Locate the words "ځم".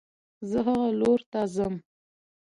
1.55-1.73